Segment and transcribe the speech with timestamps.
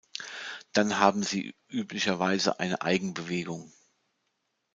[0.73, 3.71] Dann haben sie üblicherweise eine Eigenbewegung.